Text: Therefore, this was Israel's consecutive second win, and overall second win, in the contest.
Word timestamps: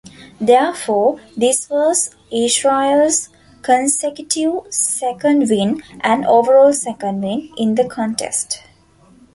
Therefore, 0.39 1.21
this 1.37 1.69
was 1.69 2.09
Israel's 2.31 3.29
consecutive 3.61 4.73
second 4.73 5.47
win, 5.47 5.83
and 5.99 6.25
overall 6.25 6.73
second 6.73 7.21
win, 7.21 7.53
in 7.55 7.75
the 7.75 7.87
contest. 7.87 8.63